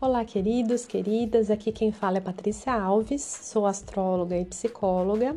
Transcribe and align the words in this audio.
Olá, 0.00 0.24
queridos, 0.24 0.86
queridas. 0.86 1.50
Aqui 1.50 1.72
quem 1.72 1.90
fala 1.90 2.18
é 2.18 2.20
Patrícia 2.20 2.72
Alves, 2.72 3.20
sou 3.20 3.66
astróloga 3.66 4.38
e 4.38 4.44
psicóloga. 4.44 5.36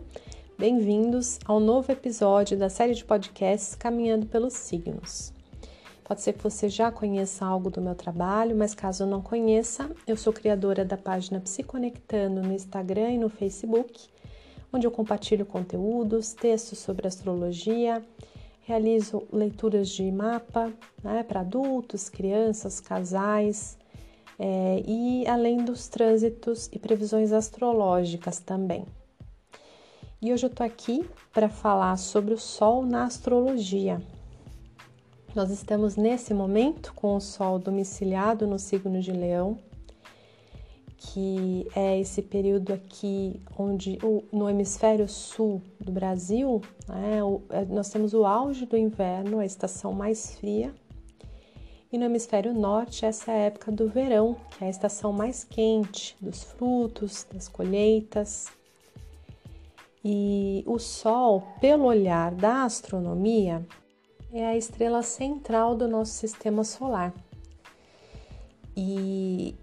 Bem-vindos 0.56 1.40
ao 1.46 1.60
novo 1.60 1.92
episódio 1.92 2.56
da 2.56 2.70
série 2.70 2.94
de 2.94 3.04
podcasts 3.04 3.74
Caminhando 3.74 4.28
pelos 4.28 4.54
Signos. 4.54 5.34
Pode 6.04 6.22
ser 6.22 6.34
que 6.34 6.44
você 6.44 6.70
já 6.70 6.92
conheça 6.92 7.44
algo 7.44 7.72
do 7.72 7.82
meu 7.82 7.96
trabalho, 7.96 8.56
mas 8.56 8.76
caso 8.76 9.04
não 9.04 9.20
conheça, 9.20 9.90
eu 10.06 10.16
sou 10.16 10.32
criadora 10.32 10.86
da 10.86 10.96
página 10.96 11.40
Psiconectando 11.40 12.44
no 12.44 12.54
Instagram 12.54 13.14
e 13.14 13.18
no 13.18 13.30
Facebook, 13.30 14.10
onde 14.72 14.86
eu 14.86 14.92
compartilho 14.92 15.44
conteúdos, 15.44 16.34
textos 16.34 16.78
sobre 16.78 17.08
astrologia, 17.08 18.06
realizo 18.62 19.24
leituras 19.34 19.90
de 19.90 20.12
mapa 20.12 20.72
né, 21.04 21.24
para 21.24 21.40
adultos, 21.40 22.10
crianças, 22.10 22.80
casais 22.80 23.81
é, 24.38 24.84
e 24.86 25.28
além 25.28 25.64
dos 25.64 25.88
trânsitos 25.88 26.70
e 26.72 26.80
previsões 26.80 27.32
astrológicas 27.32 28.40
também. 28.40 28.86
E 30.22 30.32
hoje 30.32 30.46
eu 30.46 30.50
tô 30.50 30.64
aqui 30.64 31.04
para 31.34 31.50
falar 31.50 31.98
sobre 31.98 32.34
o 32.34 32.38
Sol 32.38 32.86
na 32.86 33.06
astrologia. 33.06 34.02
Nós 35.34 35.50
estamos 35.50 35.96
nesse 35.96 36.34
momento 36.34 36.94
com 36.94 37.16
o 37.16 37.22
Sol 37.22 37.58
domiciliado 37.58 38.46
no 38.46 38.60
signo 38.60 39.02
de 39.02 39.12
Leão, 39.12 39.58
que 40.98 41.68
é 41.76 42.00
esse 42.00 42.22
período 42.22 42.72
aqui 42.72 43.42
onde 43.58 43.98
no 44.32 44.48
hemisfério 44.48 45.10
sul 45.10 45.60
do 45.80 45.92
Brasil, 45.92 46.62
né, 46.88 47.20
é, 47.50 47.66
nós 47.66 47.90
temos 47.90 48.14
o 48.14 48.24
auge 48.24 48.68
do 48.68 48.78
inverno, 48.78 49.40
a 49.40 49.46
estação 49.46 49.94
mais 49.94 50.36
fria, 50.36 50.72
e 51.92 51.98
no 51.98 52.06
hemisfério 52.06 52.54
norte, 52.54 53.06
essa 53.06 53.32
é 53.32 53.36
a 53.36 53.46
época 53.48 53.70
do 53.70 53.90
verão, 53.90 54.38
que 54.52 54.64
é 54.64 54.68
a 54.68 54.70
estação 54.70 55.12
mais 55.12 55.44
quente 55.44 56.16
dos 56.22 56.42
frutos, 56.42 57.28
das 57.32 57.50
colheitas. 57.50 58.48
E 60.04 60.64
o 60.66 60.80
Sol, 60.80 61.44
pelo 61.60 61.84
olhar 61.84 62.34
da 62.34 62.64
astronomia, 62.64 63.68
é 64.32 64.46
a 64.46 64.56
estrela 64.56 65.04
central 65.04 65.76
do 65.76 65.86
nosso 65.86 66.14
sistema 66.14 66.64
solar. 66.64 67.14
E 68.76 69.54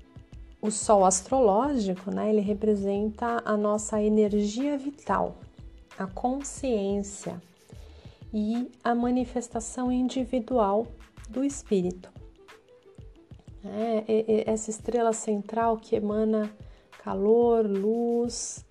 o 0.60 0.70
Sol 0.70 1.06
astrológico, 1.06 2.10
né, 2.10 2.28
ele 2.28 2.42
representa 2.42 3.42
a 3.42 3.56
nossa 3.56 4.02
energia 4.02 4.76
vital, 4.76 5.38
a 5.98 6.06
consciência 6.06 7.40
e 8.34 8.70
a 8.84 8.94
manifestação 8.94 9.90
individual 9.90 10.86
do 11.30 11.42
espírito. 11.42 12.17
É, 13.70 14.04
é, 14.08 14.24
é, 14.28 14.50
essa 14.50 14.70
estrela 14.70 15.12
central 15.12 15.76
que 15.76 15.96
emana 15.96 16.50
calor, 17.02 17.66
luz 17.66 18.64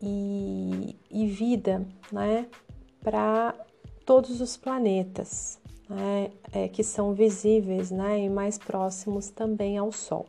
e, 0.00 0.96
e 1.10 1.26
vida 1.26 1.86
né, 2.10 2.46
para 3.00 3.54
todos 4.04 4.40
os 4.40 4.56
planetas 4.56 5.60
né, 5.88 6.30
é, 6.52 6.68
que 6.68 6.82
são 6.82 7.14
visíveis 7.14 7.90
né, 7.90 8.20
e 8.20 8.28
mais 8.28 8.58
próximos 8.58 9.30
também 9.30 9.78
ao 9.78 9.92
Sol. 9.92 10.26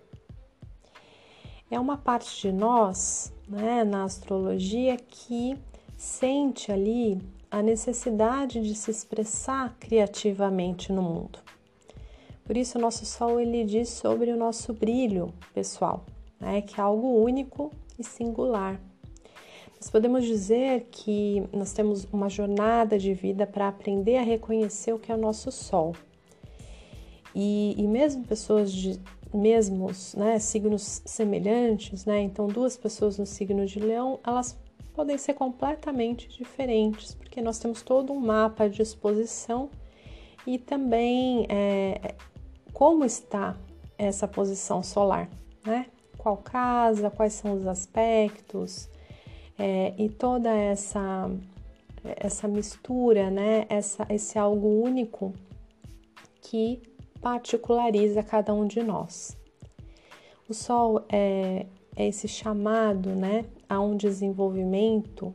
É 1.69 1.79
uma 1.79 1.97
parte 1.97 2.41
de 2.41 2.51
nós, 2.51 3.33
né, 3.47 3.83
na 3.83 4.03
astrologia, 4.03 4.95
que 4.97 5.57
sente 5.97 6.71
ali 6.71 7.19
a 7.49 7.61
necessidade 7.61 8.61
de 8.61 8.75
se 8.75 8.91
expressar 8.91 9.75
criativamente 9.79 10.91
no 10.91 11.01
mundo. 11.01 11.39
Por 12.43 12.57
isso, 12.57 12.77
o 12.77 12.81
nosso 12.81 13.05
Sol 13.05 13.39
ele 13.39 13.63
diz 13.63 13.89
sobre 13.89 14.31
o 14.31 14.37
nosso 14.37 14.73
brilho 14.73 15.33
pessoal, 15.53 16.05
né, 16.39 16.61
que 16.61 16.79
é 16.79 16.83
algo 16.83 17.23
único 17.23 17.71
e 17.97 18.03
singular. 18.03 18.79
Nós 19.79 19.89
podemos 19.89 20.25
dizer 20.25 20.87
que 20.91 21.43
nós 21.51 21.73
temos 21.73 22.05
uma 22.11 22.29
jornada 22.29 22.97
de 22.97 23.13
vida 23.13 23.45
para 23.45 23.67
aprender 23.67 24.17
a 24.17 24.21
reconhecer 24.21 24.93
o 24.93 24.99
que 24.99 25.11
é 25.11 25.15
o 25.15 25.17
nosso 25.17 25.51
Sol. 25.51 25.93
E, 27.35 27.75
e 27.77 27.87
mesmo 27.87 28.25
pessoas 28.25 28.71
de 28.71 28.99
mesmos 29.33 30.13
né, 30.13 30.37
signos 30.37 31.01
semelhantes, 31.05 32.05
né, 32.05 32.21
então 32.21 32.47
duas 32.47 32.77
pessoas 32.77 33.17
no 33.17 33.25
signo 33.25 33.65
de 33.65 33.79
Leão, 33.79 34.19
elas 34.25 34.57
podem 34.93 35.17
ser 35.17 35.33
completamente 35.33 36.27
diferentes, 36.29 37.15
porque 37.15 37.41
nós 37.41 37.57
temos 37.57 37.81
todo 37.81 38.13
um 38.13 38.19
mapa 38.19 38.69
de 38.69 38.81
exposição 38.81 39.69
e 40.45 40.57
também 40.57 41.47
é, 41.49 42.15
como 42.73 43.05
está 43.05 43.55
essa 43.97 44.27
posição 44.27 44.81
solar, 44.81 45.29
né? 45.65 45.85
Qual 46.17 46.37
casa, 46.37 47.09
quais 47.09 47.33
são 47.33 47.53
os 47.53 47.67
aspectos 47.67 48.89
é, 49.57 49.93
e 49.97 50.09
toda 50.09 50.49
essa 50.49 51.29
essa 52.17 52.47
mistura, 52.49 53.29
né? 53.29 53.65
Essa, 53.69 54.05
esse 54.09 54.37
algo 54.37 54.67
único 54.67 55.33
que 56.41 56.81
particulariza 57.21 58.21
cada 58.21 58.53
um 58.53 58.67
de 58.67 58.83
nós. 58.83 59.37
O 60.49 60.53
Sol 60.53 61.05
é, 61.07 61.65
é 61.95 62.07
esse 62.07 62.27
chamado, 62.27 63.09
né, 63.11 63.45
a 63.69 63.79
um 63.79 63.95
desenvolvimento 63.95 65.33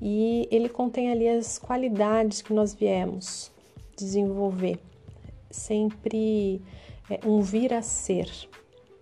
e 0.00 0.48
ele 0.50 0.68
contém 0.68 1.10
ali 1.10 1.28
as 1.28 1.58
qualidades 1.58 2.40
que 2.40 2.52
nós 2.52 2.72
viemos 2.72 3.50
desenvolver 3.96 4.78
sempre 5.50 6.62
é, 7.10 7.20
um 7.26 7.40
vir 7.40 7.72
a 7.72 7.82
ser. 7.82 8.30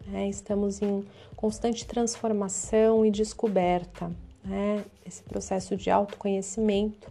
Né? 0.06 0.28
Estamos 0.28 0.80
em 0.80 1.04
constante 1.34 1.86
transformação 1.86 3.04
e 3.04 3.10
descoberta, 3.10 4.10
né? 4.44 4.84
esse 5.04 5.22
processo 5.22 5.76
de 5.76 5.90
autoconhecimento 5.90 7.10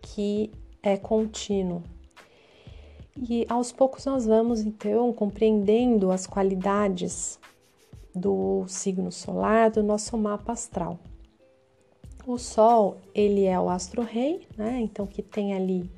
que 0.00 0.50
é 0.82 0.96
contínuo. 0.96 1.82
E 3.16 3.44
aos 3.48 3.72
poucos 3.72 4.04
nós 4.06 4.24
vamos 4.24 4.60
então 4.60 5.12
compreendendo 5.12 6.10
as 6.10 6.26
qualidades 6.26 7.38
do 8.14 8.64
signo 8.66 9.12
solar 9.12 9.70
do 9.70 9.82
nosso 9.82 10.16
mapa 10.16 10.52
astral. 10.52 10.98
O 12.26 12.38
Sol, 12.38 12.98
ele 13.14 13.44
é 13.44 13.58
o 13.58 13.68
astro-rei, 13.68 14.46
né? 14.56 14.80
Então 14.80 15.06
que 15.06 15.22
tem 15.22 15.54
ali 15.54 15.90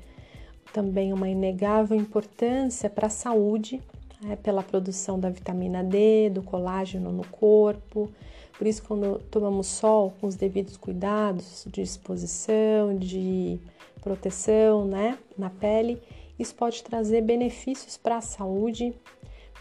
também 0.73 1.13
uma 1.13 1.29
inegável 1.29 1.95
importância 1.95 2.89
para 2.89 3.05
a 3.05 3.09
saúde, 3.09 3.79
né, 4.19 4.35
pela 4.35 4.63
produção 4.63 5.19
da 5.19 5.29
vitamina 5.29 5.83
D, 5.83 6.31
do 6.31 6.41
colágeno 6.41 7.11
no 7.11 7.25
corpo. 7.27 8.09
Por 8.57 8.65
isso, 8.65 8.83
quando 8.83 9.19
tomamos 9.29 9.67
sol 9.67 10.13
com 10.19 10.27
os 10.27 10.35
devidos 10.35 10.75
cuidados 10.75 11.65
de 11.71 11.81
exposição, 11.81 12.97
de 12.97 13.59
proteção 14.01 14.85
né, 14.85 15.17
na 15.37 15.49
pele, 15.49 16.01
isso 16.37 16.55
pode 16.55 16.83
trazer 16.83 17.21
benefícios 17.21 17.95
para 17.95 18.17
a 18.17 18.21
saúde, 18.21 18.93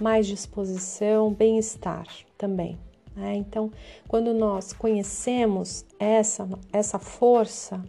mais 0.00 0.26
disposição, 0.26 1.32
bem-estar 1.32 2.06
também. 2.38 2.78
Né? 3.14 3.34
Então, 3.36 3.70
quando 4.08 4.32
nós 4.32 4.72
conhecemos 4.72 5.84
essa, 5.98 6.48
essa 6.72 6.98
força 6.98 7.82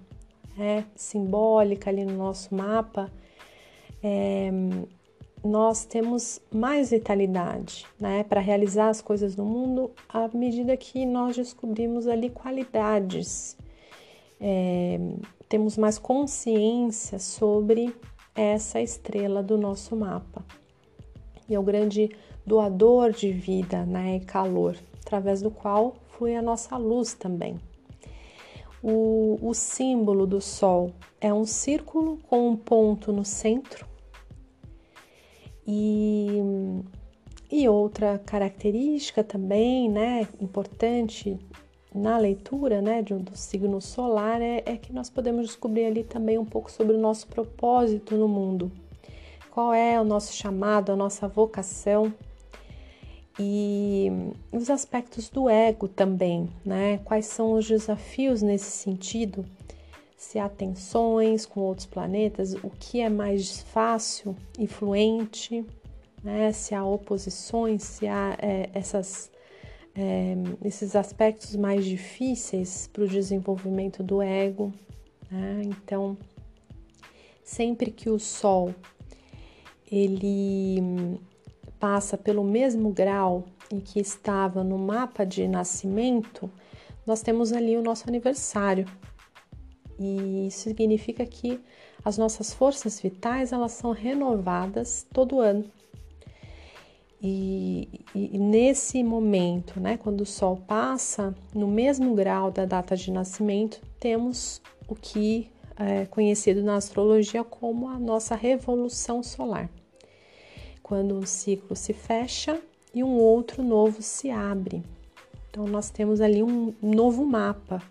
é, 0.58 0.84
simbólica 0.96 1.90
ali 1.90 2.06
no 2.06 2.18
nosso 2.18 2.54
mapa, 2.54 3.12
é, 4.02 4.52
nós 5.44 5.86
temos 5.86 6.40
mais 6.52 6.92
vitalidade 6.92 7.86
né, 8.00 8.24
para 8.24 8.40
realizar 8.40 8.90
as 8.90 9.02
coisas 9.02 9.36
no 9.36 9.44
mundo 9.44 9.92
à 10.08 10.30
medida 10.34 10.78
que 10.78 11.06
nós 11.06 11.36
descobrimos 11.36 12.08
ali 12.08 12.30
qualidades, 12.30 13.58
é, 14.40 15.00
temos 15.50 15.78
mais 15.78 15.98
consciência 15.98 17.20
sobre 17.20 17.94
essa 18.34 18.82
estrela 18.82 19.44
do 19.44 19.58
nosso 19.58 19.96
mapa. 19.96 20.44
E 21.48 21.54
é 21.54 21.60
o 21.60 21.64
grande 21.64 22.10
doador 22.46 23.12
de 23.12 23.32
vida 23.32 23.86
né, 23.86 24.18
e 24.18 24.20
calor, 24.22 24.78
através 25.02 25.42
do 25.42 25.52
qual 25.52 25.96
flui 26.08 26.36
a 26.36 26.42
nossa 26.42 26.78
luz 26.78 27.14
também. 27.14 27.60
O, 28.84 29.40
o 29.42 29.54
símbolo 29.54 30.28
do 30.28 30.42
Sol 30.42 30.92
é 31.22 31.34
um 31.34 31.46
círculo 31.46 32.20
com 32.30 32.50
um 32.50 32.56
ponto 32.58 33.14
no 33.14 33.24
centro. 33.24 33.88
E, 35.66 36.42
e 37.50 37.70
outra 37.70 38.20
característica 38.20 39.24
também, 39.24 39.90
né, 39.90 40.28
importante 40.42 41.40
na 41.96 42.18
leitura 42.18 42.82
né, 42.82 43.02
do, 43.02 43.20
do 43.20 43.38
signo 43.38 43.80
solar 43.80 44.42
é, 44.42 44.64
é, 44.66 44.76
que 44.76 44.92
nós 44.92 45.10
podemos 45.10 45.46
descobrir 45.46 45.86
ali 45.86 46.04
também 46.04 46.38
um 46.38 46.46
pouco 46.46 46.70
sobre 46.70 46.96
o 46.96 47.00
nosso 47.00 47.28
propósito 47.28 48.18
no 48.18 48.28
mundo. 48.28 48.72
Qual 49.52 49.74
é 49.74 50.02
o 50.02 50.04
nosso 50.04 50.34
chamado, 50.34 50.92
a 50.92 50.96
nossa 50.96 51.28
vocação 51.28 52.14
e 53.40 54.12
os 54.52 54.70
aspectos 54.70 55.30
do 55.30 55.50
ego 55.50 55.88
também, 55.88 56.50
né? 56.64 57.00
Quais 57.00 57.26
são 57.26 57.54
os 57.54 57.68
desafios 57.68 58.42
nesse 58.42 58.70
sentido? 58.72 59.46
Se 60.16 60.38
há 60.40 60.48
tensões 60.48 61.46
com 61.46 61.62
outros 61.62 61.88
planetas, 61.88 62.54
o 62.54 62.70
que 62.70 63.02
é 63.02 63.10
mais 63.10 63.62
fácil 63.62 64.36
e 64.58 64.68
fluente, 64.68 65.66
né? 66.24 66.52
se 66.52 66.74
há 66.74 66.86
oposições, 66.86 67.84
se 67.84 68.08
há 68.08 68.38
é, 68.42 68.70
essas, 68.74 69.30
é, 69.96 70.36
esses 70.64 70.96
aspectos 70.96 71.56
mais 71.56 71.84
difíceis 71.84 72.88
para 72.94 73.04
o 73.04 73.08
desenvolvimento 73.08 74.02
do 74.02 74.22
ego. 74.22 74.72
Né? 75.30 75.64
Então, 75.66 76.18
sempre 77.44 77.92
que 77.92 78.10
o 78.10 78.18
Sol 78.18 78.74
ele 79.92 81.20
passa 81.84 82.18
pelo 82.18 82.46
mesmo 82.46 82.94
grau 82.94 83.44
em 83.70 83.78
que 83.78 84.00
estava 84.00 84.64
no 84.64 84.78
mapa 84.78 85.26
de 85.26 85.46
nascimento, 85.50 86.50
nós 87.06 87.22
temos 87.22 87.52
ali 87.52 87.76
o 87.76 87.82
nosso 87.82 88.08
aniversário. 88.08 88.86
E 90.00 90.48
isso 90.48 90.62
significa 90.62 91.26
que 91.26 91.60
as 92.06 92.18
nossas 92.18 92.54
forças 92.54 93.02
vitais 93.02 93.52
elas 93.52 93.74
são 93.74 93.92
renovadas 93.92 95.06
todo 95.12 95.42
ano. 95.42 95.66
E, 97.22 97.90
e, 98.16 98.40
nesse 98.40 99.04
momento, 99.04 99.78
né, 99.78 99.98
quando 99.98 100.22
o 100.22 100.26
Sol 100.26 100.56
passa 100.66 101.36
no 101.54 101.68
mesmo 101.68 102.16
grau 102.16 102.50
da 102.50 102.64
data 102.64 102.96
de 102.96 103.12
nascimento, 103.12 103.82
temos 104.00 104.62
o 104.88 104.96
que 104.96 105.52
é 105.78 106.06
conhecido 106.06 106.64
na 106.64 106.78
astrologia 106.78 107.44
como 107.44 107.90
a 107.90 108.00
nossa 108.00 108.36
revolução 108.36 109.22
solar. 109.22 109.70
Quando 110.94 111.16
um 111.16 111.26
ciclo 111.26 111.76
se 111.76 111.92
fecha 111.92 112.62
e 112.94 113.04
um 113.04 113.18
outro 113.18 113.64
novo 113.64 114.00
se 114.04 114.30
abre. 114.30 114.84
Então, 115.50 115.66
nós 115.66 115.90
temos 115.90 116.22
ali 116.22 116.44
um 116.44 116.72
novo 116.84 117.26
mapa, 117.26 117.82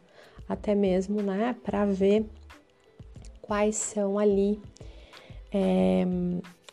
até 0.48 0.72
mesmo, 0.72 1.20
né, 1.20 1.56
para 1.64 1.84
ver 1.84 2.24
quais 3.40 3.74
são 3.74 4.20
ali 4.20 4.60
é, 5.52 6.04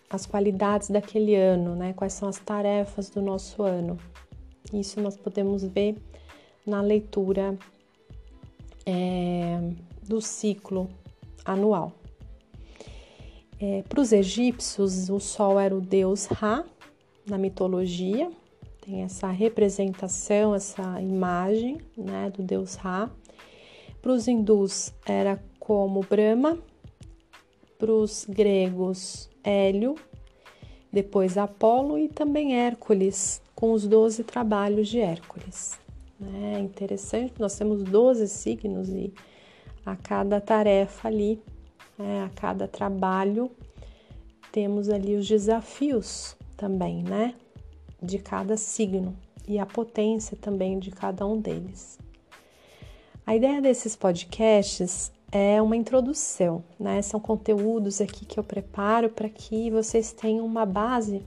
as 0.08 0.28
qualidades 0.28 0.92
daquele 0.92 1.34
ano, 1.34 1.76
né? 1.76 1.94
Quais 1.94 2.14
são 2.14 2.30
as 2.30 2.38
tarefas 2.38 3.10
do 3.10 3.24
nosso 3.24 3.64
ano. 3.64 3.98
Isso 4.72 5.02
nós 5.02 5.18
podemos 5.18 5.64
ver 5.64 5.98
na 6.64 6.80
leitura 6.80 7.58
é, 8.86 9.60
do 10.08 10.22
ciclo 10.22 10.92
anual. 11.44 11.99
É, 13.60 13.84
Para 13.84 14.00
os 14.00 14.14
egípcios, 14.14 15.10
o 15.10 15.20
Sol 15.20 15.60
era 15.60 15.76
o 15.76 15.82
deus 15.82 16.26
Ra 16.28 16.64
na 17.28 17.38
mitologia, 17.38 18.32
tem 18.80 19.04
essa 19.04 19.28
representação, 19.28 20.56
essa 20.56 21.00
imagem 21.02 21.78
né, 21.96 22.32
do 22.34 22.42
deus 22.42 22.76
Ra. 22.76 23.12
Para 24.02 24.14
os 24.14 24.28
hindus, 24.28 24.94
era 25.06 25.44
como 25.60 26.00
Brahma, 26.02 26.58
para 27.78 27.92
os 27.92 28.26
gregos, 28.28 29.30
Hélio, 29.44 29.96
depois 30.92 31.38
Apolo 31.38 31.98
e 31.98 32.08
também 32.08 32.56
Hércules, 32.56 33.42
com 33.54 33.74
os 33.74 33.86
12 33.86 34.24
trabalhos 34.24 34.88
de 34.88 35.00
Hércules. 35.00 35.78
É 36.54 36.60
interessante, 36.60 37.34
nós 37.38 37.58
temos 37.58 37.84
12 37.84 38.28
signos 38.28 38.90
e 38.90 39.14
a 39.86 39.96
cada 39.96 40.42
tarefa 40.42 41.08
ali, 41.08 41.42
é, 42.00 42.22
a 42.22 42.30
cada 42.30 42.68
trabalho, 42.68 43.52
temos 44.52 44.90
ali 44.90 45.16
os 45.16 45.28
desafios 45.28 46.36
também, 46.58 47.04
né? 47.04 47.36
De 48.02 48.18
cada 48.18 48.58
signo 48.58 49.16
e 49.48 49.60
a 49.60 49.66
potência 49.66 50.38
também 50.38 50.80
de 50.80 50.92
cada 50.92 51.26
um 51.26 51.40
deles. 51.40 52.00
A 53.26 53.36
ideia 53.36 53.62
desses 53.62 53.96
podcasts 53.96 55.12
é 55.32 55.62
uma 55.62 55.76
introdução, 55.76 56.64
né? 56.80 57.02
São 57.02 57.20
conteúdos 57.20 58.02
aqui 58.02 58.26
que 58.26 58.40
eu 58.40 58.44
preparo 58.44 59.10
para 59.10 59.30
que 59.30 59.70
vocês 59.70 60.12
tenham 60.12 60.46
uma 60.46 60.66
base 60.66 61.22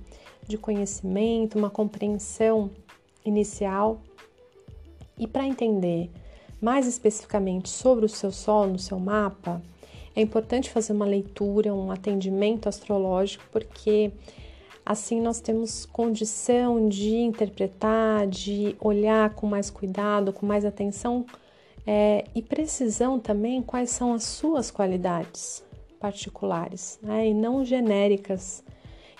de 0.48 0.58
conhecimento, 0.58 1.58
uma 1.58 1.70
compreensão 1.70 2.70
inicial 3.24 4.00
e 5.16 5.28
para 5.28 5.46
entender 5.46 6.10
mais 6.60 6.86
especificamente 6.86 7.68
sobre 7.68 8.04
o 8.04 8.08
seu 8.08 8.32
sol 8.32 8.66
no 8.66 8.78
seu 8.78 8.98
mapa, 8.98 9.62
é 10.14 10.20
importante 10.20 10.70
fazer 10.70 10.92
uma 10.92 11.06
leitura, 11.06 11.74
um 11.74 11.90
atendimento 11.90 12.68
astrológico, 12.68 13.44
porque 13.50 14.12
assim 14.84 15.20
nós 15.20 15.40
temos 15.40 15.86
condição 15.86 16.88
de 16.88 17.16
interpretar, 17.16 18.26
de 18.26 18.76
olhar 18.80 19.34
com 19.34 19.46
mais 19.46 19.70
cuidado, 19.70 20.32
com 20.32 20.44
mais 20.44 20.64
atenção 20.64 21.24
é, 21.86 22.24
e 22.34 22.42
precisão 22.42 23.18
também 23.18 23.62
quais 23.62 23.90
são 23.90 24.12
as 24.12 24.24
suas 24.24 24.70
qualidades 24.70 25.64
particulares 25.98 26.98
né, 27.02 27.28
e 27.28 27.34
não 27.34 27.64
genéricas, 27.64 28.62